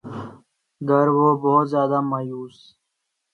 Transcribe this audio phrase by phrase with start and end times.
[0.81, 2.57] گر وہ بہت زیادہ مایوس